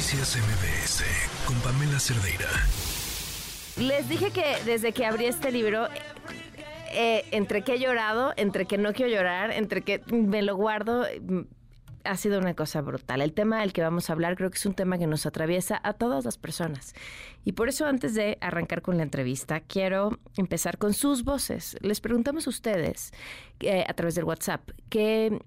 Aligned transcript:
Noticias 0.00 0.38
MBS 0.38 1.04
con 1.44 1.56
Pamela 1.56 2.00
Cerdeira. 2.00 2.48
Les 3.76 4.08
dije 4.08 4.30
que 4.30 4.56
desde 4.64 4.94
que 4.94 5.04
abrí 5.04 5.26
este 5.26 5.52
libro, 5.52 5.88
eh, 6.90 7.26
entre 7.32 7.60
que 7.60 7.74
he 7.74 7.78
llorado, 7.78 8.32
entre 8.38 8.64
que 8.64 8.78
no 8.78 8.94
quiero 8.94 9.12
llorar, 9.12 9.50
entre 9.50 9.82
que 9.82 10.00
me 10.10 10.40
lo 10.40 10.56
guardo, 10.56 11.02
mm, 11.20 11.40
ha 12.04 12.16
sido 12.16 12.38
una 12.38 12.54
cosa 12.54 12.80
brutal. 12.80 13.20
El 13.20 13.34
tema 13.34 13.60
del 13.60 13.74
que 13.74 13.82
vamos 13.82 14.08
a 14.08 14.14
hablar 14.14 14.36
creo 14.36 14.50
que 14.50 14.56
es 14.56 14.64
un 14.64 14.72
tema 14.72 14.96
que 14.96 15.06
nos 15.06 15.26
atraviesa 15.26 15.78
a 15.84 15.92
todas 15.92 16.24
las 16.24 16.38
personas. 16.38 16.94
Y 17.44 17.52
por 17.52 17.68
eso 17.68 17.84
antes 17.84 18.14
de 18.14 18.38
arrancar 18.40 18.80
con 18.80 18.96
la 18.96 19.02
entrevista, 19.02 19.60
quiero 19.60 20.18
empezar 20.38 20.78
con 20.78 20.94
sus 20.94 21.24
voces. 21.24 21.76
Les 21.82 22.00
preguntamos 22.00 22.46
a 22.46 22.50
ustedes 22.50 23.12
eh, 23.60 23.84
a 23.86 23.92
través 23.92 24.14
del 24.14 24.24
WhatsApp 24.24 24.62
qué, 24.88 25.38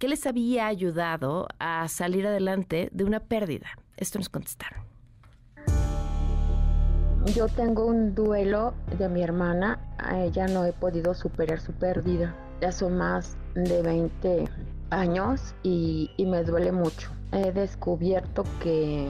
qué 0.00 0.08
les 0.08 0.26
había 0.26 0.66
ayudado 0.66 1.46
a 1.58 1.86
salir 1.88 2.26
adelante 2.26 2.88
de 2.90 3.04
una 3.04 3.20
pérdida. 3.20 3.66
Esto 3.98 4.18
nos 4.18 4.30
contestaron. 4.30 4.82
Yo 7.34 7.48
tengo 7.48 7.84
un 7.84 8.14
duelo 8.14 8.72
de 8.98 9.10
mi 9.10 9.22
hermana, 9.22 9.78
a 9.98 10.24
ella 10.24 10.48
no 10.48 10.64
he 10.64 10.72
podido 10.72 11.12
superar 11.12 11.60
su 11.60 11.72
pérdida. 11.72 12.34
Ya 12.62 12.72
son 12.72 12.96
más 12.96 13.36
de 13.54 13.82
20 13.82 14.46
años 14.88 15.54
y, 15.62 16.10
y 16.16 16.24
me 16.24 16.44
duele 16.44 16.72
mucho. 16.72 17.10
He 17.32 17.52
descubierto 17.52 18.44
que 18.62 19.06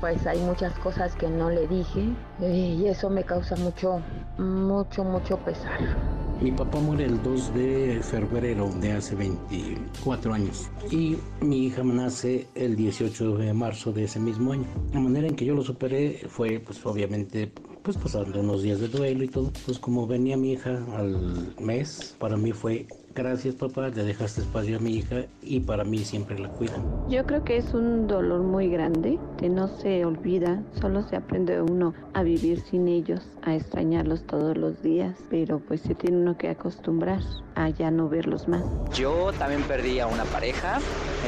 pues 0.00 0.24
hay 0.28 0.38
muchas 0.38 0.72
cosas 0.78 1.14
que 1.16 1.28
no 1.28 1.50
le 1.50 1.66
dije 1.66 2.08
eh, 2.40 2.76
y 2.78 2.86
eso 2.86 3.10
me 3.10 3.24
causa 3.24 3.56
mucho, 3.56 4.00
mucho, 4.38 5.02
mucho 5.02 5.36
pesar. 5.38 6.19
Mi 6.42 6.52
papá 6.52 6.80
muere 6.80 7.04
el 7.04 7.22
2 7.22 7.54
de 7.54 8.00
febrero 8.02 8.70
de 8.80 8.92
hace 8.92 9.14
24 9.14 10.32
años 10.32 10.70
y 10.90 11.18
mi 11.42 11.66
hija 11.66 11.82
nace 11.84 12.48
el 12.54 12.76
18 12.76 13.36
de 13.36 13.52
marzo 13.52 13.92
de 13.92 14.04
ese 14.04 14.18
mismo 14.18 14.52
año. 14.52 14.64
La 14.94 15.00
manera 15.00 15.28
en 15.28 15.36
que 15.36 15.44
yo 15.44 15.54
lo 15.54 15.62
superé 15.62 16.22
fue 16.28 16.58
pues 16.58 16.84
obviamente 16.86 17.52
pues 17.82 17.98
pasando 17.98 18.40
unos 18.40 18.62
días 18.62 18.80
de 18.80 18.88
duelo 18.88 19.22
y 19.22 19.28
todo. 19.28 19.52
Pues 19.66 19.78
como 19.78 20.06
venía 20.06 20.38
mi 20.38 20.52
hija 20.52 20.82
al 20.96 21.54
mes, 21.60 22.16
para 22.18 22.38
mí 22.38 22.52
fue 22.52 22.86
gracias 23.14 23.54
papá, 23.54 23.88
le 23.88 24.04
dejaste 24.04 24.40
espacio 24.40 24.76
a 24.76 24.80
mi 24.80 24.96
hija 24.96 25.24
y 25.42 25.60
para 25.60 25.84
mí 25.84 25.98
siempre 25.98 26.38
la 26.38 26.48
cuidan. 26.48 26.82
Yo 27.08 27.24
creo 27.26 27.44
que 27.44 27.56
es 27.56 27.74
un 27.74 28.06
dolor 28.06 28.42
muy 28.42 28.68
grande 28.68 29.18
que 29.38 29.48
no 29.48 29.68
se 29.68 30.04
olvida, 30.04 30.62
solo 30.80 31.02
se 31.08 31.16
aprende 31.16 31.60
uno 31.60 31.94
a 32.14 32.22
vivir 32.22 32.60
sin 32.60 32.88
ellos, 32.88 33.20
a 33.42 33.54
extrañarlos 33.54 34.26
todos 34.26 34.56
los 34.56 34.82
días, 34.82 35.16
pero 35.28 35.58
pues 35.58 35.80
se 35.82 35.94
tiene 35.94 36.18
uno 36.18 36.36
que 36.36 36.48
acostumbrar 36.48 37.20
a 37.54 37.68
ya 37.68 37.90
no 37.90 38.08
verlos 38.08 38.48
más. 38.48 38.64
Yo 38.94 39.32
también 39.38 39.62
perdí 39.62 40.00
a 40.00 40.06
una 40.06 40.24
pareja 40.24 40.78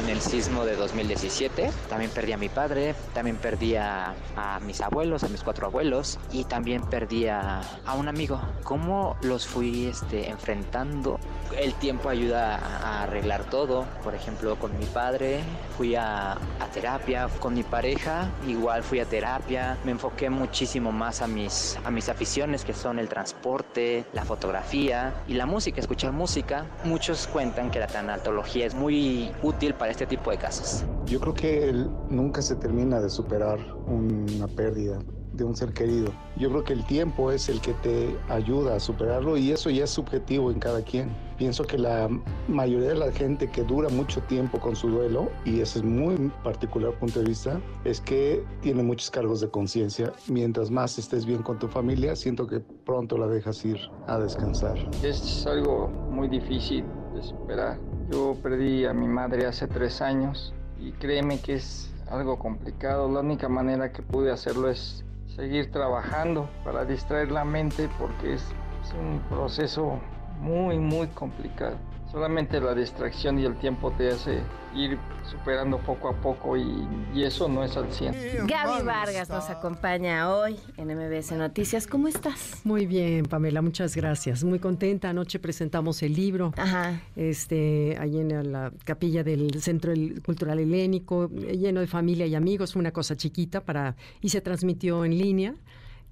en 0.01 0.09
el 0.09 0.19
sismo 0.19 0.65
de 0.65 0.75
2017, 0.75 1.69
también 1.89 2.11
perdí 2.11 2.31
a 2.31 2.37
mi 2.37 2.49
padre, 2.49 2.95
también 3.13 3.37
perdí 3.37 3.75
a, 3.75 4.15
a 4.35 4.59
mis 4.61 4.81
abuelos, 4.81 5.23
a 5.23 5.29
mis 5.29 5.43
cuatro 5.43 5.67
abuelos 5.67 6.19
y 6.31 6.45
también 6.45 6.81
perdí 6.83 7.27
a, 7.27 7.61
a 7.85 7.95
un 7.95 8.07
amigo. 8.07 8.39
¿Cómo 8.63 9.15
los 9.21 9.45
fui 9.45 9.85
este, 9.85 10.29
enfrentando? 10.29 11.19
El 11.59 11.72
tiempo 11.73 12.09
ayuda 12.09 12.57
a 12.57 13.03
arreglar 13.03 13.43
todo. 13.45 13.85
Por 14.03 14.15
ejemplo, 14.15 14.57
con 14.57 14.77
mi 14.77 14.85
padre 14.85 15.41
fui 15.77 15.95
a, 15.95 16.33
a, 16.33 16.67
terapia, 16.73 17.27
con 17.39 17.53
mi 17.53 17.63
pareja 17.63 18.29
igual 18.47 18.83
fui 18.83 18.99
a 18.99 19.05
terapia. 19.05 19.77
Me 19.83 19.91
enfoqué 19.91 20.29
muchísimo 20.29 20.91
más 20.91 21.21
a 21.21 21.27
mis, 21.27 21.77
a 21.83 21.91
mis 21.91 22.09
aficiones 22.09 22.63
que 22.65 22.73
son 22.73 22.99
el 22.99 23.09
transporte, 23.09 24.05
la 24.13 24.25
fotografía 24.25 25.13
y 25.27 25.33
la 25.33 25.45
música, 25.45 25.79
escuchar 25.79 26.11
música. 26.11 26.65
Muchos 26.83 27.27
cuentan 27.27 27.71
que 27.71 27.79
la 27.79 27.87
tanatología 27.87 28.65
es 28.65 28.75
muy 28.75 29.31
útil 29.41 29.73
para 29.73 29.91
este 29.91 30.05
tipo 30.05 30.31
de 30.31 30.37
casos. 30.37 30.83
Yo 31.05 31.19
creo 31.19 31.33
que 31.33 31.73
nunca 32.09 32.41
se 32.41 32.55
termina 32.55 32.99
de 32.99 33.09
superar 33.09 33.59
una 33.87 34.47
pérdida 34.47 34.99
de 35.33 35.43
un 35.43 35.55
ser 35.55 35.73
querido. 35.73 36.13
Yo 36.37 36.49
creo 36.49 36.63
que 36.63 36.73
el 36.73 36.85
tiempo 36.85 37.31
es 37.31 37.49
el 37.49 37.59
que 37.59 37.73
te 37.73 38.15
ayuda 38.29 38.75
a 38.75 38.79
superarlo 38.79 39.35
y 39.35 39.51
eso 39.51 39.69
ya 39.69 39.83
es 39.83 39.89
subjetivo 39.89 40.51
en 40.51 40.59
cada 40.59 40.83
quien. 40.83 41.09
Pienso 41.43 41.65
que 41.65 41.77
la 41.77 42.07
mayoría 42.47 42.87
de 42.87 42.95
la 42.95 43.11
gente 43.11 43.49
que 43.49 43.63
dura 43.63 43.89
mucho 43.89 44.21
tiempo 44.21 44.61
con 44.61 44.77
su 44.77 44.87
duelo, 44.87 45.29
y 45.43 45.59
ese 45.59 45.79
es 45.79 45.83
muy 45.83 46.31
particular 46.41 46.93
punto 46.93 47.19
de 47.19 47.25
vista, 47.25 47.59
es 47.83 47.99
que 47.99 48.41
tiene 48.61 48.81
muchos 48.81 49.11
cargos 49.11 49.41
de 49.41 49.49
conciencia. 49.49 50.13
Mientras 50.29 50.71
más 50.71 50.97
estés 50.97 51.25
bien 51.25 51.43
con 51.43 51.59
tu 51.59 51.67
familia, 51.67 52.15
siento 52.15 52.47
que 52.47 52.61
pronto 52.61 53.17
la 53.17 53.27
dejas 53.27 53.65
ir 53.65 53.77
a 54.07 54.19
descansar. 54.19 54.77
Es 55.03 55.45
algo 55.45 55.89
muy 55.89 56.29
difícil 56.29 56.85
de 57.13 57.21
superar. 57.21 57.77
Yo 58.09 58.37
perdí 58.41 58.85
a 58.85 58.93
mi 58.93 59.09
madre 59.09 59.45
hace 59.45 59.67
tres 59.67 60.01
años 60.01 60.53
y 60.79 60.93
créeme 60.93 61.41
que 61.41 61.55
es 61.55 61.93
algo 62.09 62.39
complicado. 62.39 63.11
La 63.11 63.19
única 63.19 63.49
manera 63.49 63.91
que 63.91 64.01
pude 64.01 64.31
hacerlo 64.31 64.69
es 64.69 65.03
seguir 65.35 65.71
trabajando 65.71 66.49
para 66.63 66.85
distraer 66.85 67.33
la 67.33 67.43
mente 67.43 67.89
porque 67.99 68.35
es, 68.35 68.43
es, 68.81 68.93
un 68.93 69.19
proceso 69.27 69.99
muy 70.39 70.77
muy 70.77 71.07
complicado. 71.07 71.77
Solamente 72.11 72.61
la 72.61 72.75
distracción 72.75 73.39
y 73.39 73.45
el 73.45 73.55
tiempo 73.55 73.91
te 73.91 74.11
hace 74.11 74.41
ir 74.75 74.99
superando 75.23 75.79
poco 75.79 76.09
a 76.09 76.13
poco 76.13 76.55
y, 76.55 76.87
y 77.11 77.23
eso 77.23 77.47
no 77.47 77.63
es 77.63 77.75
al 77.75 77.91
100. 77.91 78.45
Gaby 78.45 78.85
Vargas 78.85 79.29
nos 79.29 79.49
acompaña 79.49 80.31
hoy 80.31 80.59
en 80.77 80.89
MBS 80.95 81.31
Noticias. 81.31 81.87
¿Cómo 81.87 82.07
estás? 82.07 82.61
Muy 82.65 82.85
bien, 82.85 83.25
Pamela, 83.25 83.63
muchas 83.63 83.95
gracias. 83.95 84.43
Muy 84.43 84.59
contenta. 84.59 85.09
Anoche 85.09 85.39
presentamos 85.39 86.03
el 86.03 86.13
libro 86.13 86.53
Ajá. 86.55 87.01
este 87.15 87.97
ahí 87.99 88.19
en 88.19 88.51
la 88.51 88.71
capilla 88.83 89.23
del 89.23 89.59
Centro 89.61 89.91
Cultural 90.23 90.59
Helénico, 90.59 91.29
lleno 91.29 91.79
de 91.79 91.87
familia 91.87 92.27
y 92.27 92.35
amigos, 92.35 92.75
una 92.75 92.91
cosa 92.91 93.15
chiquita 93.15 93.61
para 93.61 93.95
y 94.21 94.29
se 94.29 94.39
transmitió 94.39 95.03
en 95.03 95.17
línea. 95.17 95.55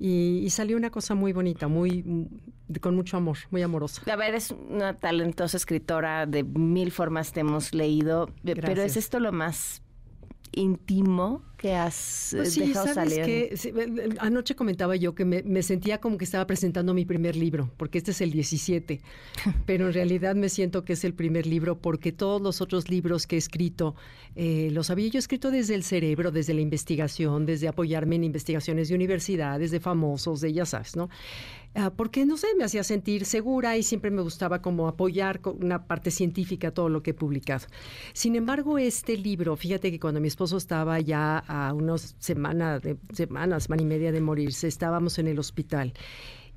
Y, 0.03 0.41
y, 0.43 0.49
salió 0.49 0.77
una 0.77 0.89
cosa 0.89 1.13
muy 1.13 1.31
bonita, 1.31 1.67
muy 1.67 2.03
con 2.79 2.95
mucho 2.95 3.17
amor, 3.17 3.37
muy 3.51 3.61
amorosa. 3.61 4.01
A 4.11 4.15
ver, 4.15 4.29
eres 4.29 4.51
una 4.51 4.95
talentosa 4.95 5.57
escritora, 5.57 6.25
de 6.25 6.43
mil 6.43 6.91
formas 6.91 7.31
te 7.33 7.41
hemos 7.41 7.75
leído, 7.75 8.29
Gracias. 8.43 8.65
pero 8.65 8.81
¿es 8.81 8.97
esto 8.97 9.19
lo 9.19 9.31
más 9.31 9.83
íntimo 10.53 11.43
que 11.61 11.75
has 11.75 12.33
pues 12.35 12.53
sí, 12.53 12.61
dejado 12.61 12.87
¿sabes 12.87 13.13
salir? 13.13 13.23
Que, 13.23 14.15
anoche 14.17 14.55
comentaba 14.55 14.95
yo 14.95 15.13
que 15.13 15.25
me, 15.25 15.43
me, 15.43 15.61
sentía 15.61 15.99
como 15.99 16.17
que 16.17 16.25
estaba 16.25 16.47
presentando 16.47 16.95
mi 16.95 17.05
primer 17.05 17.35
libro, 17.35 17.69
porque 17.77 17.99
este 17.99 18.11
es 18.11 18.21
el 18.21 18.31
17, 18.31 18.99
pero 19.67 19.85
en 19.85 19.93
realidad 19.93 20.33
me 20.33 20.49
siento 20.49 20.83
que 20.83 20.93
es 20.93 21.03
el 21.03 21.13
primer 21.13 21.45
libro 21.45 21.77
porque 21.77 22.11
todos 22.11 22.41
los 22.41 22.61
otros 22.61 22.89
libros 22.89 23.27
que 23.27 23.35
he 23.35 23.37
escrito 23.37 23.93
eh, 24.35 24.69
los 24.71 24.89
había 24.89 25.07
yo 25.09 25.19
escrito 25.19 25.51
desde 25.51 25.75
el 25.75 25.83
cerebro, 25.83 26.31
desde 26.31 26.55
la 26.55 26.61
investigación, 26.61 27.45
desde 27.45 27.67
apoyarme 27.67 28.15
en 28.15 28.23
investigaciones 28.23 28.89
de 28.89 28.95
universidades, 28.95 29.69
de 29.69 29.79
famosos, 29.79 30.41
de 30.41 30.53
ya 30.53 30.65
sabes, 30.65 30.95
¿no? 30.95 31.09
Uh, 31.73 31.89
porque, 31.95 32.25
no 32.25 32.35
sé, 32.35 32.47
me 32.57 32.65
hacía 32.65 32.83
sentir 32.83 33.23
segura 33.23 33.77
y 33.77 33.83
siempre 33.83 34.11
me 34.11 34.21
gustaba 34.21 34.61
como 34.61 34.89
apoyar 34.89 35.39
con 35.39 35.63
una 35.63 35.85
parte 35.85 36.11
científica 36.11 36.71
todo 36.71 36.89
lo 36.89 37.01
que 37.01 37.11
he 37.11 37.13
publicado. 37.13 37.65
Sin 38.11 38.35
embargo, 38.35 38.77
este 38.77 39.15
libro, 39.15 39.55
fíjate 39.55 39.89
que 39.89 39.97
cuando 39.97 40.19
mi 40.19 40.27
esposo 40.27 40.57
estaba 40.57 40.99
ya 40.99 41.37
a 41.51 41.73
unas 41.73 42.15
semanas, 42.19 42.81
de, 42.81 42.97
semanas, 43.13 43.63
semana 43.63 43.81
y 43.81 43.85
media 43.85 44.11
de 44.13 44.21
morirse, 44.21 44.67
estábamos 44.67 45.19
en 45.19 45.27
el 45.27 45.37
hospital. 45.37 45.93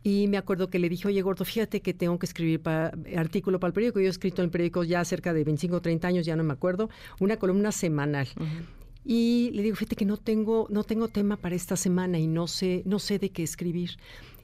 Y 0.05 0.29
me 0.29 0.37
acuerdo 0.37 0.71
que 0.71 0.79
le 0.79 0.89
dije, 0.89 1.09
oye, 1.09 1.21
Gordo, 1.23 1.45
fíjate 1.45 1.81
que 1.81 1.95
tengo 1.95 2.19
que 2.19 2.27
escribir 2.27 2.61
pa, 2.61 2.93
artículo 3.17 3.59
para 3.59 3.69
el 3.69 3.75
periódico. 3.75 4.01
Yo 4.01 4.07
he 4.07 4.11
escrito 4.11 4.43
en 4.43 4.47
el 4.47 4.51
periódico 4.51 4.85
ya 4.85 5.05
cerca 5.05 5.33
de 5.33 5.43
25 5.43 5.77
o 5.77 5.81
30 5.81 6.07
años, 6.07 6.27
ya 6.27 6.37
no 6.37 6.45
me 6.45 6.53
acuerdo, 6.53 6.91
una 7.19 7.39
columna 7.39 7.73
semanal. 7.73 8.29
Uh 8.39 8.43
-huh. 8.43 8.65
Y 9.05 9.51
le 9.53 9.63
digo, 9.63 9.77
fíjate 9.77 9.97
que 9.97 10.05
no 10.05 10.17
tengo, 10.17 10.67
no 10.71 10.85
tengo 10.85 11.09
tema 11.09 11.37
para 11.37 11.55
esta 11.55 11.77
semana 11.77 12.19
y 12.19 12.27
no 12.27 12.47
sé, 12.47 12.83
no 12.87 12.99
sé 12.99 13.19
de 13.19 13.31
qué 13.31 13.43
escribir. 13.43 13.91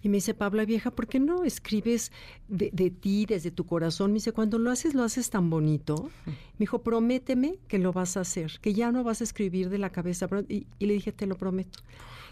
Y 0.03 0.09
me 0.09 0.17
dice, 0.17 0.35
Pablo 0.35 0.65
vieja, 0.65 0.91
¿por 0.91 1.07
qué 1.07 1.21
no 1.21 1.45
escribes 1.45 2.11
de, 2.49 2.71
de, 2.73 2.91
ti, 2.91 3.27
desde 3.27 3.51
tu 3.51 3.67
corazón? 3.67 4.13
Me 4.13 4.15
dice, 4.17 4.33
cuando 4.33 4.59
lo 4.59 4.71
haces, 4.71 4.95
lo 4.95 5.03
haces 5.03 5.31
tan 5.31 5.51
bonito. 5.51 6.11
Me 6.27 6.61
dijo, 6.61 6.83
prométeme 6.83 7.59
que 7.69 7.79
lo 7.79 7.93
vas 7.93 8.17
a 8.17 8.21
hacer, 8.21 8.53
que 8.63 8.73
ya 8.73 8.93
no 8.93 9.05
vas 9.05 9.21
a 9.21 9.25
escribir 9.25 9.69
de 9.69 9.79
la 9.79 9.91
cabeza. 9.91 10.29
Y, 10.49 10.67
y 10.79 10.87
le 10.87 10.95
dije, 10.95 11.13
te 11.13 11.27
lo 11.27 11.37
prometo. 11.37 11.81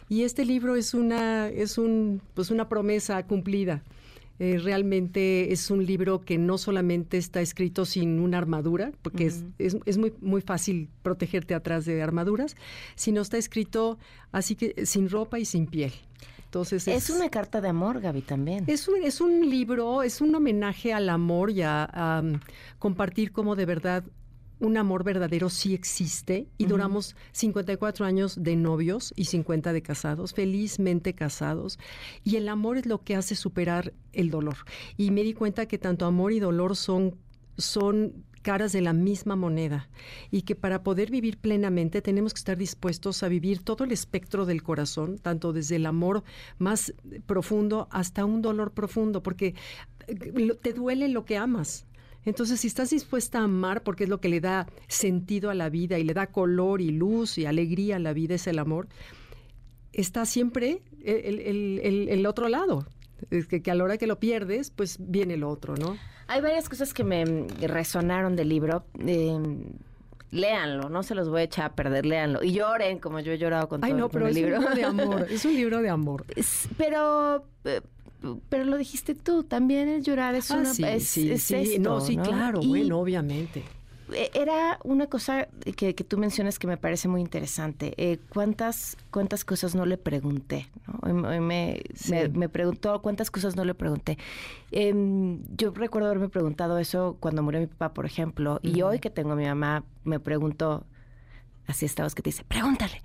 Y 0.08 0.22
este 0.22 0.44
libro 0.44 0.76
es 0.76 0.94
una, 0.94 1.48
es 1.48 1.76
un, 1.76 2.22
pues 2.34 2.50
una 2.50 2.68
promesa 2.68 3.26
cumplida. 3.26 3.82
Eh, 4.40 4.58
realmente 4.58 5.52
es 5.52 5.68
un 5.70 5.84
libro 5.84 6.20
que 6.20 6.38
no 6.38 6.58
solamente 6.58 7.18
está 7.18 7.40
escrito 7.40 7.84
sin 7.84 8.20
una 8.20 8.38
armadura, 8.38 8.92
porque 9.02 9.26
uh 9.26 9.30
-huh. 9.30 9.52
es, 9.58 9.74
es, 9.74 9.80
es, 9.84 9.98
muy, 9.98 10.12
muy 10.20 10.40
fácil 10.40 10.88
protegerte 11.02 11.54
atrás 11.54 11.84
de 11.84 12.00
armaduras, 12.00 12.54
sino 12.94 13.20
está 13.20 13.36
escrito 13.36 13.98
así 14.30 14.54
que 14.54 14.86
sin 14.86 15.10
ropa 15.10 15.40
y 15.40 15.44
sin 15.44 15.66
piel. 15.66 15.92
Entonces 16.48 16.88
es, 16.88 17.10
es, 17.10 17.16
una 17.16 17.28
carta 17.28 17.60
de 17.60 17.68
amor, 17.68 18.00
Gaby, 18.00 18.22
también. 18.22 18.64
Es 18.68 18.88
un, 18.88 19.02
es 19.02 19.20
un 19.20 19.50
libro, 19.50 20.02
es 20.02 20.22
un 20.22 20.34
homenaje 20.34 20.94
al 20.94 21.10
amor 21.10 21.50
y 21.50 21.60
a, 21.60 21.84
a 21.84 22.20
um, 22.20 22.40
compartir 22.78 23.32
cómo 23.32 23.54
de 23.54 23.66
verdad 23.66 24.02
un 24.58 24.78
amor 24.78 25.04
verdadero 25.04 25.50
sí 25.50 25.74
existe 25.74 26.48
y 26.56 26.64
uh 26.64 26.66
-huh. 26.66 26.70
duramos 26.70 27.16
54 27.32 28.06
años 28.06 28.42
de 28.42 28.56
novios 28.56 29.12
y 29.14 29.26
50 29.26 29.72
de 29.72 29.82
casados, 29.82 30.32
felizmente 30.32 31.14
casados, 31.14 31.78
y 32.24 32.36
el 32.36 32.48
amor 32.48 32.78
es 32.78 32.86
lo 32.86 33.02
que 33.02 33.14
hace 33.14 33.34
superar 33.34 33.92
el 34.12 34.30
dolor. 34.30 34.56
Y 34.96 35.10
me 35.10 35.22
di 35.22 35.34
cuenta 35.34 35.66
que 35.66 35.78
tanto 35.78 36.06
amor 36.06 36.32
y 36.32 36.40
dolor 36.40 36.76
son 36.76 37.16
son 37.58 38.24
caras 38.38 38.72
de 38.72 38.80
la 38.80 38.92
misma 38.92 39.36
moneda 39.36 39.88
y 40.30 40.42
que 40.42 40.54
para 40.54 40.82
poder 40.82 41.10
vivir 41.10 41.38
plenamente 41.38 42.02
tenemos 42.02 42.34
que 42.34 42.38
estar 42.38 42.56
dispuestos 42.56 43.22
a 43.22 43.28
vivir 43.28 43.62
todo 43.62 43.84
el 43.84 43.92
espectro 43.92 44.46
del 44.46 44.62
corazón, 44.62 45.18
tanto 45.18 45.52
desde 45.52 45.76
el 45.76 45.86
amor 45.86 46.24
más 46.58 46.94
profundo 47.26 47.88
hasta 47.90 48.24
un 48.24 48.42
dolor 48.42 48.72
profundo, 48.72 49.22
porque 49.22 49.54
eh, 50.06 50.54
te 50.60 50.72
duele 50.72 51.08
lo 51.08 51.24
que 51.24 51.36
amas. 51.36 51.86
Entonces, 52.24 52.60
si 52.60 52.66
estás 52.66 52.90
dispuesta 52.90 53.38
a 53.38 53.44
amar, 53.44 53.82
porque 53.82 54.04
es 54.04 54.10
lo 54.10 54.20
que 54.20 54.28
le 54.28 54.40
da 54.40 54.66
sentido 54.86 55.50
a 55.50 55.54
la 55.54 55.70
vida 55.70 55.98
y 55.98 56.04
le 56.04 56.14
da 56.14 56.26
color 56.26 56.80
y 56.80 56.90
luz 56.90 57.38
y 57.38 57.46
alegría 57.46 57.96
a 57.96 58.00
la 58.00 58.12
vida, 58.12 58.34
es 58.34 58.46
el 58.46 58.58
amor, 58.58 58.88
está 59.92 60.26
siempre 60.26 60.82
el, 61.02 62.26
otro 62.26 62.48
lado. 62.48 62.86
Es 63.30 63.46
que, 63.46 63.62
a 63.70 63.74
la 63.74 63.84
hora 63.84 63.98
que 63.98 64.06
lo 64.06 64.18
pierdes, 64.18 64.70
pues 64.70 64.96
viene 64.98 65.36
lo 65.36 65.48
otro, 65.48 65.76
¿no? 65.76 65.96
Hay 66.26 66.40
varias 66.40 66.68
cosas 66.68 66.92
que 66.94 67.04
me 67.04 67.24
resonaron 67.60 68.36
del 68.36 68.48
libro. 68.48 68.84
Em, 68.98 69.64
léanlo, 70.30 70.88
no 70.88 71.02
se 71.02 71.14
los 71.14 71.28
voy 71.28 71.40
a 71.40 71.44
echar 71.44 71.66
a 71.66 71.74
perder, 71.74 72.06
léanlo. 72.06 72.42
Y 72.42 72.52
lloren 72.52 72.98
como 72.98 73.20
yo 73.20 73.32
he 73.32 73.38
llorado 73.38 73.68
con 73.68 73.84
Ay, 73.84 73.92
todo 73.92 74.00
no, 74.00 74.08
pero 74.08 74.26
el 74.26 74.36
es 74.36 74.36
libro. 74.36 74.58
un 74.58 74.64
libro 74.64 74.74
de 74.74 74.84
amor, 74.84 75.26
es 75.30 75.44
un 75.44 75.54
libro 75.54 75.82
de 75.82 75.88
amor. 75.88 76.24
pero 76.76 77.44
eh, 77.64 77.80
pero 78.48 78.64
lo 78.64 78.76
dijiste 78.76 79.14
tú, 79.14 79.44
también 79.44 79.88
el 79.88 80.02
llorar 80.02 80.34
es 80.34 80.50
ah, 80.50 80.56
una 80.58 80.74
sí, 80.74 80.84
sí, 81.00 81.38
sí. 81.38 81.78
no, 81.78 82.00
sí, 82.00 82.16
claro, 82.16 82.60
bueno, 82.60 82.98
obviamente. 82.98 83.62
E, 84.12 84.30
era 84.34 84.78
una 84.84 85.06
cosa 85.06 85.48
que, 85.76 85.92
tú 85.94 86.18
mencionas 86.18 86.58
que 86.58 86.66
me 86.66 86.76
parece 86.76 87.08
muy 87.08 87.20
interesante. 87.20 87.94
Eh, 87.96 88.18
¿cuántas, 88.28 88.96
¿Cuántas 89.10 89.44
cosas 89.44 89.74
no 89.74 89.86
le 89.86 89.98
pregunté? 89.98 90.68
me, 91.02 91.82
me, 92.32 92.48
preguntó 92.48 93.00
cuántas 93.02 93.30
cosas 93.30 93.56
no 93.56 93.64
le 93.64 93.74
pregunté. 93.74 94.18
Em, 94.70 95.42
yo 95.56 95.70
recuerdo 95.72 96.08
haberme 96.08 96.28
preguntado 96.28 96.78
eso 96.78 97.16
cuando 97.20 97.42
murió 97.42 97.60
mi 97.60 97.66
papá, 97.66 97.94
por 97.94 98.06
ejemplo, 98.06 98.60
y 98.62 98.82
hoy 98.82 98.98
que 98.98 99.10
tengo 99.10 99.32
a 99.32 99.36
mi 99.36 99.44
mamá, 99.44 99.84
me 100.04 100.20
preguntó, 100.20 100.86
así 101.66 101.86
estabas 101.86 102.14
que 102.14 102.22
te 102.22 102.30
dice, 102.30 102.44
pregúntale. 102.44 103.02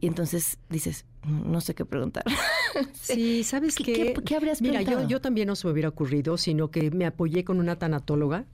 Y 0.00 0.06
entonces 0.06 0.58
dices, 0.70 1.06
no 1.24 1.60
sé 1.60 1.74
qué 1.74 1.84
preguntar. 1.84 2.24
sí, 2.92 3.42
¿sabes 3.42 3.74
qué? 3.74 4.14
¿Qué, 4.24 4.36
habrías 4.36 4.62
Mira, 4.62 4.82
yo, 4.82 5.08
yo, 5.08 5.20
también 5.20 5.48
no 5.48 5.56
se 5.56 5.66
me 5.66 5.72
hubiera 5.72 5.88
ocurrido, 5.88 6.36
sino 6.36 6.70
que 6.70 6.92
me 6.92 7.04
apoyé 7.04 7.42
con 7.44 7.58
una 7.58 7.76
tanatóloga 7.76 8.44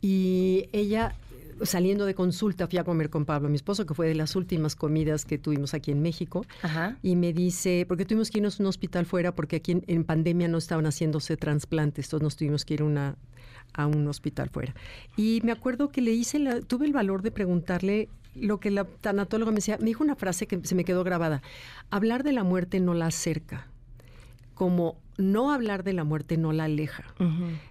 y 0.00 0.68
ella 0.72 1.16
saliendo 1.62 2.04
de 2.04 2.14
consulta 2.14 2.66
fui 2.66 2.78
a 2.78 2.84
comer 2.84 3.10
con 3.10 3.24
Pablo, 3.24 3.48
mi 3.48 3.56
esposo, 3.56 3.86
que 3.86 3.94
fue 3.94 4.08
de 4.08 4.14
las 4.14 4.36
últimas 4.36 4.76
comidas 4.76 5.24
que 5.24 5.38
tuvimos 5.38 5.74
aquí 5.74 5.90
en 5.90 6.02
México. 6.02 6.44
Y 7.02 7.16
me 7.16 7.32
dice, 7.32 7.84
porque 7.88 8.04
tuvimos 8.04 8.30
que 8.30 8.38
irnos 8.38 8.60
a 8.60 8.62
un 8.62 8.68
hospital 8.68 9.06
fuera, 9.06 9.34
porque 9.34 9.56
aquí 9.56 9.82
en, 9.86 10.04
pandemia 10.04 10.48
no 10.48 10.58
estaban 10.58 10.86
haciéndose 10.86 11.36
trasplantes, 11.36 12.06
entonces 12.06 12.22
nos 12.22 12.36
tuvimos 12.36 12.64
que 12.64 12.74
ir 12.74 12.82
una, 12.82 13.16
a 13.72 13.86
un 13.86 14.06
hospital 14.08 14.50
fuera. 14.50 14.74
Y 15.16 15.40
me 15.44 15.52
acuerdo 15.52 15.90
que 15.90 16.00
le 16.00 16.12
hice, 16.12 16.38
la, 16.38 16.60
tuve 16.60 16.86
el 16.86 16.92
valor 16.92 17.22
de 17.22 17.30
preguntarle 17.30 18.08
lo 18.34 18.60
que 18.60 18.70
la 18.70 18.84
tanatóloga 18.84 19.50
me 19.50 19.56
decía, 19.56 19.78
me 19.78 19.86
dijo 19.86 20.04
una 20.04 20.16
frase 20.16 20.46
que 20.46 20.60
se 20.64 20.74
me 20.74 20.84
quedó 20.84 21.04
grabada, 21.04 21.42
hablar 21.90 22.22
de 22.22 22.32
la 22.32 22.44
muerte 22.44 22.80
no 22.80 22.94
la 22.94 23.06
acerca, 23.06 23.66
como 24.54 24.96
no 25.18 25.52
hablar 25.52 25.84
de 25.84 25.92
la 25.92 26.04
muerte 26.04 26.36
no 26.36 26.52
la 26.52 26.64
aleja. 26.64 27.04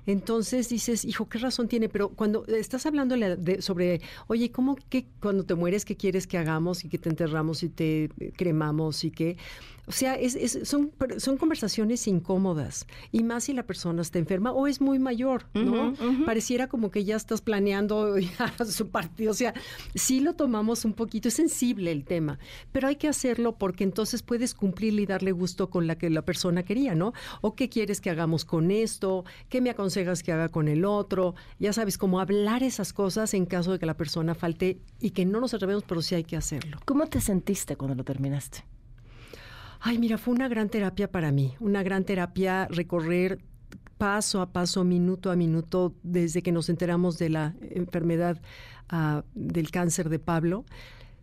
Entonces 0.05 0.69
dices, 0.69 1.05
hijo, 1.05 1.27
¿qué 1.29 1.37
razón 1.39 1.67
tiene? 1.67 1.89
Pero 1.89 2.09
cuando 2.09 2.45
estás 2.47 2.85
hablando 2.85 3.15
sobre, 3.59 4.01
oye, 4.27 4.51
¿cómo 4.51 4.75
que 4.89 5.07
cuando 5.19 5.43
te 5.43 5.55
mueres, 5.55 5.85
qué 5.85 5.95
quieres 5.95 6.27
que 6.27 6.37
hagamos 6.37 6.83
y 6.85 6.89
que 6.89 6.97
te 6.97 7.09
enterramos 7.09 7.63
y 7.63 7.69
te 7.69 8.09
cremamos 8.35 9.03
y 9.03 9.11
que... 9.11 9.37
O 9.87 9.91
sea, 9.91 10.15
es, 10.15 10.59
son, 10.63 10.91
son 11.17 11.37
conversaciones 11.37 12.07
incómodas. 12.07 12.87
Y 13.11 13.23
más 13.23 13.45
si 13.45 13.53
la 13.53 13.63
persona 13.63 14.01
está 14.01 14.19
enferma 14.19 14.51
o 14.51 14.67
es 14.67 14.81
muy 14.81 14.99
mayor, 14.99 15.45
¿no? 15.53 15.93
Pareciera 16.25 16.67
como 16.67 16.91
que 16.91 17.03
ya 17.03 17.15
estás 17.15 17.41
planeando 17.41 18.15
su 18.69 18.89
partido. 18.89 19.31
O 19.31 19.35
sea, 19.35 19.53
sí 19.93 20.19
lo 20.19 20.33
tomamos 20.33 20.85
un 20.85 20.93
poquito, 20.93 21.27
es 21.27 21.35
sensible 21.35 21.91
el 21.91 22.05
tema, 22.05 22.39
pero 22.71 22.87
hay 22.87 22.95
que 22.95 23.07
hacerlo 23.07 23.57
porque 23.57 23.83
entonces 23.83 24.23
puedes 24.23 24.53
cumplirle 24.53 25.03
y 25.03 25.05
darle 25.05 25.31
gusto 25.31 25.69
con 25.69 25.87
la 25.87 25.97
que 25.97 26.09
la 26.09 26.23
persona 26.23 26.63
quería, 26.63 26.95
¿no? 26.95 27.13
o 27.41 27.55
qué 27.55 27.69
quieres 27.69 28.01
que 28.01 28.09
hagamos 28.09 28.45
con 28.45 28.71
esto, 28.71 29.25
qué 29.49 29.61
me 29.61 29.69
aconsejas 29.69 30.23
que 30.23 30.31
haga 30.31 30.49
con 30.49 30.67
el 30.67 30.85
otro. 30.85 31.35
Ya 31.59 31.73
sabes, 31.73 31.97
cómo 31.97 32.19
hablar 32.19 32.63
esas 32.63 32.93
cosas 32.93 33.33
en 33.33 33.45
caso 33.45 33.71
de 33.71 33.79
que 33.79 33.85
la 33.85 33.97
persona 33.97 34.35
falte 34.35 34.79
y 34.99 35.11
que 35.11 35.25
no 35.25 35.39
nos 35.39 35.53
atrevemos, 35.53 35.83
pero 35.83 36.01
sí 36.01 36.15
hay 36.15 36.23
que 36.23 36.37
hacerlo. 36.37 36.77
¿Cómo 36.85 37.05
te 37.07 37.21
sentiste 37.21 37.75
cuando 37.75 37.95
lo 37.95 38.03
terminaste? 38.03 38.63
Ay, 39.87 39.99
mira, 39.99 40.17
fue 40.17 40.33
una 40.33 40.47
gran 40.47 40.67
terapia 40.67 41.11
para 41.11 41.31
mí, 41.31 41.53
una 41.59 41.83
gran 41.83 42.05
terapia 42.05 42.67
recorrer 42.71 43.37
paso 43.99 44.41
a 44.41 44.51
paso, 44.51 44.83
minuto 44.83 45.29
a 45.29 45.35
minuto, 45.35 45.93
desde 46.01 46.41
que 46.41 46.51
nos 46.51 46.69
enteramos 46.69 47.19
de 47.19 47.29
la 47.29 47.53
enfermedad 47.61 48.41
ah, 48.89 49.23
del 49.35 49.69
cáncer 49.69 50.09
de 50.09 50.17
Pablo. 50.17 50.65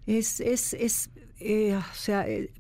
Es, 0.07 0.39
es, 0.39 0.75
es 0.75 1.11
eh, 1.41 1.75
o 1.75 1.95
sea, 1.97 2.29
eh, 2.29 2.53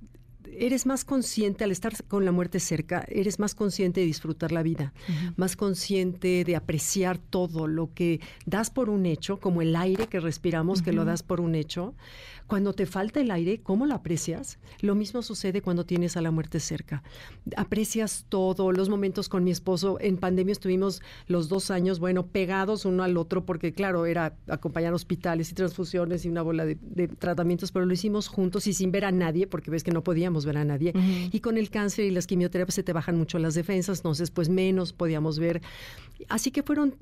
eres 0.59 0.87
más 0.87 1.05
consciente, 1.05 1.65
al 1.65 1.71
estar 1.71 1.93
con 2.05 2.25
la 2.25 2.33
muerte 2.33 2.61
cerca, 2.61 3.05
eres 3.09 3.39
más 3.39 3.55
consciente 3.55 4.01
de 4.01 4.07
disfrutar 4.07 4.53
la 4.53 4.63
vida, 4.63 4.93
más 5.37 5.57
consciente 5.57 6.45
de 6.45 6.57
apreciar 6.57 7.19
todo 7.19 7.67
lo 7.67 7.93
que 7.95 8.21
das 8.45 8.71
por 8.71 8.91
un 8.91 9.07
hecho, 9.07 9.39
como 9.39 9.63
el 9.63 9.77
aire 9.77 10.09
que 10.09 10.21
respiramos, 10.21 10.83
que 10.83 10.93
lo 10.93 11.05
das 11.05 11.23
por 11.23 11.41
un 11.41 11.55
hecho, 11.55 11.95
cuando 12.53 12.75
te 12.75 12.85
falta 12.85 13.19
el 13.19 13.31
aire, 13.31 13.63
¿cómo 13.63 13.87
lo 13.87 13.95
aprecias? 13.95 14.59
Lo 14.83 14.95
mismo 14.95 15.23
sucede 15.23 15.63
cuando 15.63 15.87
tienes 15.87 16.19
a 16.19 16.21
la 16.21 16.31
muerte 16.31 16.61
cerca. 16.61 17.03
Aprecias 17.57 18.27
todo, 18.29 18.73
los 18.73 18.91
momentos 18.91 19.31
con 19.31 19.43
mi 19.43 19.51
esposo. 19.51 19.97
En 20.03 20.19
pandemia 20.19 20.53
estuvimos 20.53 21.01
los 21.29 21.49
dos 21.49 21.71
años, 21.71 21.99
bueno, 21.99 22.27
pegados 22.27 22.85
uno 22.85 23.05
al 23.05 23.17
otro, 23.17 23.47
porque 23.47 23.73
claro, 23.73 24.05
era 24.05 24.37
acompañar 24.49 24.93
hospitales 24.93 25.51
y 25.51 25.55
transfusiones 25.55 26.27
y 26.27 26.29
una 26.29 26.43
bola 26.43 26.67
de, 26.67 26.77
tratamientos, 27.09 27.73
pero 27.73 27.87
lo 27.87 27.95
hicimos 27.95 28.29
juntos 28.29 28.67
y 28.67 28.75
sin 28.75 28.93
ver 28.93 29.07
a 29.07 29.13
nadie, 29.13 29.47
porque 29.47 29.71
ves 29.71 29.83
que 29.83 29.91
no 29.91 30.05
podíamos 30.05 30.45
ver 30.45 30.59
a 30.59 30.65
nadie. 30.67 30.93
Y 31.33 31.41
con 31.41 31.57
el 31.57 31.71
cáncer 31.71 32.05
y 32.05 32.11
las 32.11 32.27
quimioterapias 32.27 32.75
se 32.75 32.83
te 32.83 32.93
bajan 32.93 33.17
mucho 33.17 33.39
las 33.39 33.55
defensas, 33.55 34.01
entonces 34.01 34.31
pues 34.31 34.51
menos 34.51 34.93
podíamos 34.93 35.39
ver. 35.39 35.63
Así 36.29 36.51
que 36.51 36.63
fueron, 36.63 36.97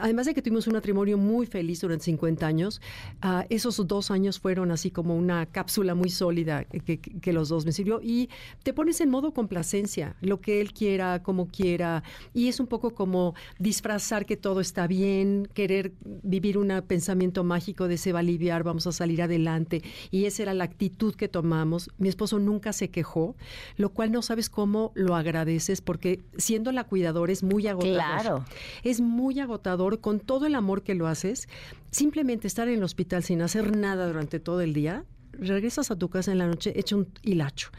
además 0.00 0.26
de 0.26 0.34
que 0.34 0.42
tuvimos 0.42 0.66
un 0.66 0.72
matrimonio 0.72 1.16
muy 1.16 1.46
feliz 1.46 1.80
durante 1.80 2.06
50 2.06 2.44
años, 2.44 2.80
uh, 3.22 3.44
esos 3.50 3.86
dos 3.86 4.10
años 4.10 4.40
fueron 4.40 4.72
así 4.72 4.79
como 4.90 5.14
una 5.14 5.44
cápsula 5.44 5.94
muy 5.94 6.08
sólida 6.08 6.64
que, 6.64 7.32
los 7.32 7.50
dos 7.50 7.66
me 7.66 7.72
sirvió. 7.72 8.00
Y 8.02 8.30
te 8.62 8.72
pones 8.72 9.02
en 9.02 9.10
modo 9.10 9.34
complacencia, 9.34 10.16
lo 10.22 10.40
que 10.40 10.62
él 10.62 10.72
quiera, 10.72 11.22
como 11.22 11.46
quiera. 11.46 12.02
Y 12.32 12.48
es 12.48 12.58
un 12.58 12.66
poco 12.66 12.94
como 12.94 13.34
disfrazar 13.58 14.24
que 14.24 14.38
todo 14.38 14.60
está 14.60 14.86
bien, 14.86 15.46
querer 15.52 15.92
vivir 16.22 16.56
un 16.56 16.70
pensamiento 16.86 17.44
mágico 17.44 17.86
de 17.86 17.98
se 17.98 18.12
va 18.12 18.20
a 18.20 18.20
aliviar, 18.20 18.62
vamos 18.62 18.86
a 18.86 18.92
salir 18.92 19.20
adelante. 19.20 19.82
Y 20.10 20.24
esa 20.24 20.44
era 20.44 20.54
la 20.54 20.64
actitud 20.64 21.14
que 21.14 21.28
tomamos. 21.28 21.90
Mi 21.98 22.08
esposo 22.08 22.38
nunca 22.38 22.72
se 22.72 22.88
quejó, 22.88 23.36
lo 23.76 23.90
cual 23.90 24.10
no 24.10 24.22
sabes 24.22 24.48
cómo 24.48 24.92
lo 24.94 25.16
agradeces 25.16 25.82
porque 25.82 26.20
siendo 26.36 26.72
la 26.72 26.84
cuidadora 26.84 27.32
es 27.32 27.42
muy 27.42 27.66
agotador. 27.66 27.94
Claro. 27.94 28.44
Es 28.82 29.00
muy 29.00 29.40
agotador 29.40 30.00
con 30.00 30.20
todo 30.20 30.46
el 30.46 30.54
amor 30.54 30.82
que 30.82 30.94
lo 30.94 31.06
haces 31.06 31.48
simplemente 31.90 32.46
estar 32.46 32.68
en 32.68 32.74
el 32.74 32.82
hospital 32.82 33.22
sin 33.22 33.42
hacer 33.42 33.76
nada 33.76 34.06
durante 34.06 34.40
todo 34.40 34.60
el 34.60 34.72
día, 34.72 35.04
regresas 35.32 35.90
a 35.90 35.96
tu 35.96 36.08
casa 36.08 36.32
en 36.32 36.38
la 36.38 36.46
noche 36.46 36.72
hecho 36.78 36.96
un 36.96 37.08
hilacho. 37.22 37.70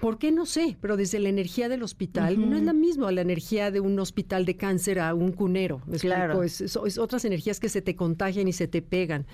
¿Por 0.00 0.18
qué? 0.18 0.32
No 0.32 0.44
sé, 0.44 0.76
pero 0.80 0.96
desde 0.98 1.18
la 1.18 1.30
energía 1.30 1.68
del 1.68 1.82
hospital 1.82 2.50
no 2.50 2.56
es 2.56 2.62
la 2.62 2.74
misma 2.74 3.10
la 3.12 3.22
energía 3.22 3.70
de 3.70 3.80
un 3.80 3.98
hospital 3.98 4.44
de 4.44 4.56
cáncer 4.56 4.98
a 4.98 5.14
un 5.14 5.32
cunero. 5.32 5.80
claro. 6.00 6.42
Es, 6.42 6.76
otras 6.76 7.24
energías 7.24 7.58
que 7.60 7.68
se 7.68 7.80
te 7.80 7.96
contagian 7.96 8.46
y 8.46 8.52
se 8.52 8.68
te 8.68 8.82
pegan. 8.82 9.26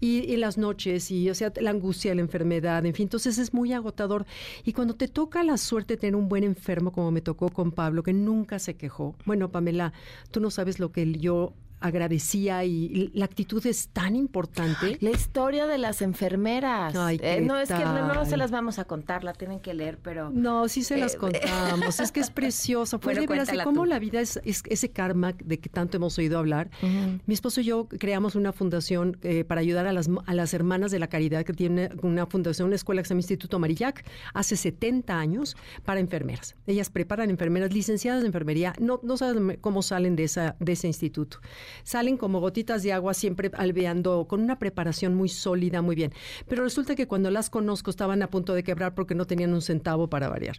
Y, 0.00 0.20
y, 0.20 0.36
las 0.36 0.58
noches, 0.58 1.10
y 1.10 1.30
o 1.30 1.34
sea, 1.34 1.52
la 1.60 1.70
angustia, 1.70 2.14
la 2.14 2.22
enfermedad, 2.22 2.84
en 2.86 2.94
fin, 2.94 3.04
entonces 3.04 3.38
es 3.38 3.54
muy 3.54 3.72
agotador. 3.72 4.26
Y 4.64 4.72
cuando 4.72 4.96
te 4.96 5.06
toca 5.06 5.44
la 5.44 5.58
suerte 5.58 5.94
de 5.94 5.98
tener 5.98 6.16
un 6.16 6.28
buen 6.28 6.42
enfermo, 6.42 6.90
como 6.92 7.12
me 7.12 7.20
tocó 7.20 7.48
con 7.50 7.70
Pablo, 7.70 8.02
que 8.02 8.12
nunca 8.12 8.58
se 8.58 8.74
quejó. 8.74 9.14
Bueno, 9.26 9.52
Pamela, 9.52 9.92
tú 10.32 10.40
no 10.40 10.50
sabes 10.50 10.80
lo 10.80 10.90
que 10.90 11.12
yo 11.12 11.52
agradecía 11.80 12.64
y 12.64 13.10
la 13.14 13.24
actitud 13.24 13.64
es 13.66 13.88
tan 13.88 14.16
importante. 14.16 14.96
La 15.00 15.10
historia 15.10 15.66
de 15.66 15.78
las 15.78 16.02
enfermeras. 16.02 16.94
Eh, 17.20 17.40
no 17.42 17.58
es 17.58 17.68
que 17.68 17.84
no, 17.84 18.24
se 18.24 18.36
las 18.36 18.50
vamos 18.50 18.78
a 18.78 18.84
contar, 18.84 19.24
la 19.24 19.32
tienen 19.32 19.60
que 19.60 19.74
leer, 19.74 19.98
pero 20.02 20.30
no, 20.30 20.68
sí 20.68 20.82
se 20.82 20.96
las 20.96 21.14
eh, 21.14 21.18
contamos. 21.18 22.00
es 22.00 22.12
que 22.12 22.20
es 22.20 22.30
precioso. 22.30 22.98
Pues 22.98 23.18
de 23.18 23.26
veras 23.26 23.50
cómo 23.64 23.86
la 23.86 23.98
vida 23.98 24.20
es, 24.20 24.40
ese 24.44 24.90
karma 24.90 25.32
de 25.32 25.58
que 25.58 25.68
tanto 25.68 25.96
hemos 25.96 26.16
oído 26.18 26.38
hablar. 26.38 26.70
Mi 27.26 27.34
esposo 27.34 27.60
y 27.60 27.64
yo 27.64 27.88
creamos 27.88 28.34
una 28.34 28.52
fundación 28.52 29.18
eh, 29.22 29.44
para 29.44 29.60
ayudar 29.60 29.86
a 29.86 29.92
las, 29.92 30.08
a 30.26 30.34
las 30.34 30.54
hermanas 30.54 30.90
de 30.90 30.98
la 30.98 31.08
caridad 31.08 31.44
que 31.44 31.52
tiene 31.52 31.90
una 32.02 32.26
fundación, 32.26 32.66
una 32.66 32.76
escuela 32.76 33.02
que 33.02 33.08
se 33.08 33.14
llama 33.14 33.20
Instituto 33.20 33.58
Marillac, 33.58 34.04
hace 34.34 34.56
70 34.56 35.18
años 35.18 35.56
para 35.84 36.00
enfermeras. 36.00 36.56
Ellas 36.66 36.90
preparan 36.90 37.30
enfermeras 37.30 37.72
licenciadas 37.72 38.22
de 38.22 38.26
enfermería. 38.28 38.72
No, 38.78 39.00
no 39.02 39.16
saben 39.16 39.58
cómo 39.60 39.82
salen 39.82 40.16
de 40.16 40.24
esa 40.24 40.56
de 40.58 40.72
ese 40.72 40.86
instituto 40.86 41.40
salen 41.82 42.16
como 42.16 42.40
gotitas 42.40 42.82
de 42.82 42.92
agua 42.92 43.14
siempre 43.14 43.50
alveando 43.54 44.26
con 44.28 44.40
una 44.40 44.58
preparación 44.58 45.14
muy 45.14 45.28
sólida, 45.28 45.82
muy 45.82 45.96
bien. 45.96 46.12
Pero 46.48 46.62
resulta 46.62 46.94
que 46.94 47.06
cuando 47.06 47.30
las 47.30 47.50
conozco 47.50 47.90
estaban 47.90 48.22
a 48.22 48.28
punto 48.28 48.54
de 48.54 48.62
quebrar 48.62 48.94
porque 48.94 49.14
no 49.14 49.26
tenían 49.26 49.52
un 49.52 49.62
centavo 49.62 50.08
para 50.08 50.28
variar. 50.28 50.56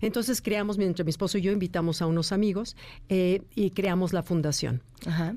Entonces 0.00 0.40
creamos, 0.40 0.78
mientras 0.78 1.04
mi 1.04 1.10
esposo 1.10 1.38
y 1.38 1.42
yo 1.42 1.52
invitamos 1.52 2.02
a 2.02 2.06
unos 2.06 2.32
amigos 2.32 2.76
eh, 3.08 3.42
y 3.54 3.70
creamos 3.70 4.12
la 4.12 4.22
fundación. 4.22 4.82
Ajá. 5.06 5.36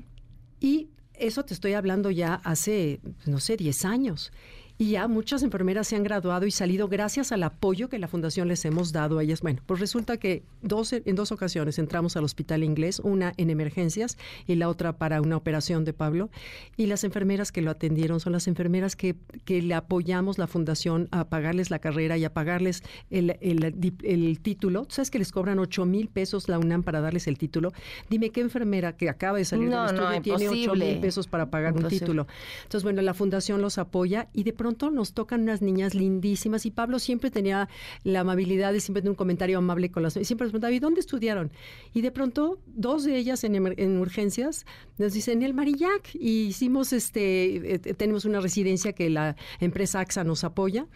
Y 0.60 0.88
eso 1.14 1.44
te 1.44 1.54
estoy 1.54 1.72
hablando 1.72 2.10
ya 2.10 2.34
hace, 2.44 3.00
no 3.26 3.40
sé, 3.40 3.56
10 3.56 3.84
años. 3.84 4.32
Y 4.80 4.90
ya 4.90 5.08
muchas 5.08 5.42
enfermeras 5.42 5.88
se 5.88 5.96
han 5.96 6.04
graduado 6.04 6.46
y 6.46 6.52
salido 6.52 6.86
gracias 6.86 7.32
al 7.32 7.42
apoyo 7.42 7.88
que 7.88 7.98
la 7.98 8.06
fundación 8.06 8.46
les 8.46 8.64
hemos 8.64 8.92
dado 8.92 9.18
a 9.18 9.24
ellas. 9.24 9.40
Bueno, 9.40 9.60
pues 9.66 9.80
resulta 9.80 10.18
que 10.18 10.44
dos, 10.62 10.92
en 10.92 11.16
dos 11.16 11.32
ocasiones 11.32 11.80
entramos 11.80 12.16
al 12.16 12.22
hospital 12.22 12.62
inglés, 12.62 13.00
una 13.00 13.32
en 13.38 13.50
emergencias 13.50 14.16
y 14.46 14.54
la 14.54 14.68
otra 14.68 14.96
para 14.96 15.20
una 15.20 15.36
operación 15.36 15.84
de 15.84 15.94
Pablo. 15.94 16.30
Y 16.76 16.86
las 16.86 17.02
enfermeras 17.02 17.50
que 17.50 17.60
lo 17.60 17.72
atendieron 17.72 18.20
son 18.20 18.32
las 18.32 18.46
enfermeras 18.46 18.94
que, 18.94 19.16
que 19.44 19.62
le 19.62 19.74
apoyamos 19.74 20.38
la 20.38 20.46
fundación 20.46 21.08
a 21.10 21.24
pagarles 21.24 21.72
la 21.72 21.80
carrera 21.80 22.16
y 22.16 22.24
a 22.24 22.32
pagarles 22.32 22.84
el, 23.10 23.36
el, 23.40 24.38
título. 24.40 24.86
¿Sabes 24.90 25.10
que 25.10 25.18
les 25.18 25.32
cobran 25.32 25.58
8 25.58 25.86
mil 25.86 26.06
pesos 26.06 26.48
la 26.48 26.56
UNAM 26.60 26.84
para 26.84 27.00
darles 27.00 27.26
el 27.26 27.36
título? 27.36 27.72
Dime 28.10 28.30
qué 28.30 28.42
enfermera 28.42 28.96
que 28.96 29.08
acaba 29.08 29.38
de 29.38 29.44
salir 29.44 29.70
del 29.70 29.86
estudio 29.86 30.20
tiene 30.22 30.48
8 30.48 30.74
mil 30.76 31.00
pesos 31.00 31.26
para 31.26 31.50
pagar 31.50 31.72
un 31.72 31.88
título. 31.88 32.28
Entonces, 32.62 32.84
bueno, 32.84 33.02
la 33.02 33.14
fundación 33.14 33.60
los 33.60 33.78
apoya 33.78 34.28
y 34.32 34.44
de 34.44 34.52
pronto 34.52 34.67
pronto 34.68 34.90
nos 34.90 35.14
tocan 35.14 35.42
unas 35.42 35.62
niñas 35.62 35.94
lindísimas 35.94 36.66
y 36.66 36.70
Pablo 36.70 36.98
siempre 36.98 37.30
tenía 37.30 37.70
la 38.04 38.20
amabilidad 38.20 38.72
de 38.72 38.80
siempre 38.80 39.00
tener 39.00 39.12
un 39.12 39.16
comentario 39.16 39.56
amable 39.56 39.90
con 39.90 40.02
las 40.02 40.12
siempre 40.12 40.44
les 40.44 40.52
preguntaba, 40.52 40.72
¿y 40.72 40.78
dónde 40.78 41.00
estudiaron? 41.00 41.50
Y 41.94 42.02
de 42.02 42.10
pronto 42.10 42.58
dos 42.66 43.04
de 43.04 43.16
ellas 43.16 43.44
en, 43.44 43.54
en 43.54 43.98
urgencias 43.98 44.66
nos 44.98 45.14
dicen, 45.14 45.42
el 45.42 45.54
Marillac, 45.54 46.14
y 46.14 46.48
hicimos 46.48 46.92
este, 46.92 47.74
eh, 47.74 47.78
tenemos 47.78 48.26
una 48.26 48.40
residencia 48.40 48.92
que 48.92 49.08
la 49.08 49.36
empresa 49.58 50.00
AXA 50.00 50.24
nos 50.24 50.44
apoya. 50.44 50.86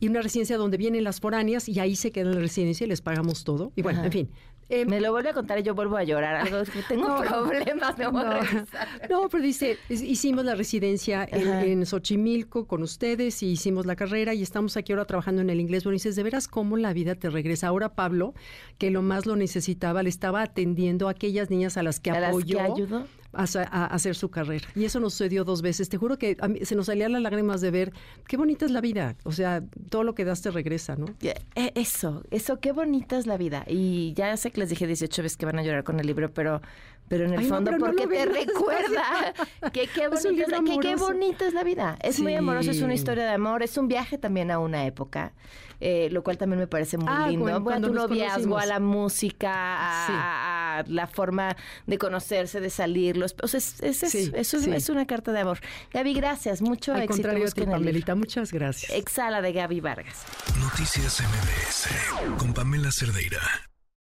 y 0.00 0.08
una 0.08 0.22
residencia 0.22 0.56
donde 0.56 0.76
vienen 0.76 1.02
las 1.02 1.20
foráneas 1.20 1.68
y 1.68 1.80
ahí 1.80 1.96
se 1.96 2.12
quedan 2.12 2.28
en 2.28 2.34
la 2.36 2.40
residencia 2.40 2.84
y 2.84 2.88
les 2.88 3.00
pagamos 3.00 3.44
todo. 3.44 3.72
Y 3.74 3.82
bueno, 3.82 4.04
en 4.04 4.12
fin, 4.12 4.30
eh, 4.70 4.84
me 4.84 5.00
lo 5.00 5.12
vuelve 5.12 5.30
a 5.30 5.32
contar 5.32 5.58
y 5.58 5.62
yo 5.62 5.74
vuelvo 5.74 5.96
a 5.96 6.04
llorar. 6.04 6.36
Algo 6.36 6.62
tengo 6.88 7.20
problemas, 7.28 7.96
me 7.96 8.06
voy 8.08 8.22
no, 8.22 9.22
No, 9.22 9.28
pero 9.28 9.42
dice, 9.42 9.78
hicimos 9.88 10.44
la 10.44 10.54
residencia 10.54 11.26
en, 11.30 11.86
Xochimilco 11.86 12.66
con 12.66 12.82
ustedes 12.82 13.42
y 13.42 13.52
hicimos 13.52 13.86
la 13.86 13.96
carrera 13.96 14.34
y 14.34 14.42
estamos 14.42 14.76
aquí 14.76 14.92
ahora 14.92 15.06
trabajando 15.06 15.40
en 15.40 15.48
el 15.48 15.60
inglés. 15.60 15.84
Bueno, 15.84 15.94
dices, 15.94 16.16
de 16.16 16.22
veras 16.22 16.48
cómo 16.48 16.76
la 16.76 16.92
vida 16.92 17.14
te 17.14 17.30
regresa. 17.30 17.68
Ahora 17.68 17.94
Pablo, 17.94 18.34
que 18.76 18.90
lo 18.90 19.00
más 19.00 19.24
lo 19.24 19.36
necesitaba, 19.36 20.02
le 20.02 20.10
estaba 20.10 20.42
atendiendo 20.42 21.08
a 21.08 21.12
aquellas 21.12 21.48
niñas 21.48 21.76
a 21.78 21.82
las 21.82 21.98
que 21.98 22.10
apoyó. 22.10 22.60
ayudó? 22.60 23.06
A, 23.32 23.86
hacer 23.86 24.14
su 24.14 24.30
carrera. 24.30 24.66
Y 24.74 24.84
eso 24.84 25.00
nos 25.00 25.14
sucedió 25.14 25.44
dos 25.44 25.62
veces. 25.62 25.88
Te 25.88 25.96
juro 25.96 26.18
que 26.18 26.36
a 26.40 26.48
mí, 26.48 26.60
se 26.64 26.74
nos 26.74 26.86
salían 26.86 27.12
las 27.12 27.22
lágrimas 27.22 27.60
de 27.60 27.70
ver 27.70 27.92
qué 28.26 28.36
bonita 28.36 28.64
es 28.64 28.70
la 28.70 28.80
vida. 28.80 29.16
O 29.24 29.32
sea, 29.32 29.62
todo 29.90 30.04
lo 30.04 30.14
que 30.14 30.24
das 30.24 30.42
te 30.42 30.50
regresa, 30.50 30.96
¿no? 30.96 31.06
E, 31.20 31.72
eso, 31.74 32.22
eso, 32.30 32.60
qué 32.60 32.72
bonita 32.72 33.18
es 33.18 33.26
la 33.26 33.36
vida. 33.36 33.64
Y 33.66 34.12
ya 34.14 34.36
sé 34.36 34.50
que 34.50 34.60
les 34.60 34.70
dije 34.70 34.86
18 34.86 35.22
veces 35.22 35.36
que 35.36 35.46
van 35.46 35.58
a 35.58 35.62
llorar 35.62 35.84
con 35.84 36.00
el 36.00 36.06
libro, 36.06 36.32
pero 36.32 36.60
pero 37.08 37.24
en 37.24 37.32
el 37.32 37.44
fondo 37.46 37.70
porque 37.78 38.06
te 38.06 38.26
recuerda 38.26 39.32
que 39.72 39.86
qué 39.86 40.08
bonita, 40.08 40.56
es, 40.56 40.62
que, 40.62 40.78
qué 40.80 40.96
bonita 40.96 41.46
es 41.46 41.54
la 41.54 41.64
vida. 41.64 41.96
Es 42.02 42.20
muy 42.20 42.34
amoroso, 42.34 42.70
es 42.70 42.82
una 42.82 42.94
historia 42.94 43.24
de 43.24 43.30
amor, 43.30 43.62
es 43.62 43.76
un 43.78 43.88
viaje 43.88 44.18
también 44.18 44.50
a 44.50 44.58
una 44.58 44.84
época. 44.84 45.32
Eh, 45.80 46.08
lo 46.10 46.24
cual 46.24 46.36
también 46.36 46.58
me 46.58 46.66
parece 46.66 46.98
muy 46.98 47.06
ah, 47.08 47.28
lindo. 47.28 47.62
Cuando, 47.62 47.86
a 47.86 47.90
tu 47.90 47.94
noviazgo, 47.94 48.58
a 48.58 48.66
la 48.66 48.80
música, 48.80 49.52
a, 49.52 50.57
la 50.86 51.06
forma 51.06 51.56
de 51.86 51.98
conocerse, 51.98 52.60
de 52.60 52.70
salir. 52.70 53.16
Los, 53.16 53.34
o 53.42 53.48
sea, 53.48 53.58
es, 53.58 53.82
es, 53.82 54.02
es, 54.02 54.54
es, 54.54 54.88
una 54.88 55.06
carta 55.06 55.32
de 55.32 55.40
amor. 55.40 55.58
Gaby, 55.92 56.14
gracias. 56.14 56.62
Mucho 56.62 56.92
Al 56.92 57.02
éxito. 57.02 57.14
contrario 57.14 57.50
ti, 57.50 57.62
Pamelita, 57.62 58.14
muchas 58.14 58.52
gracias. 58.52 58.92
Exhala 58.92 59.42
de 59.42 59.52
Gaby 59.52 59.80
Vargas. 59.80 60.24
Noticias 60.60 61.20
MBS 61.20 62.38
con 62.38 62.52
Pamela 62.54 62.90
Cerdeira. 62.92 63.40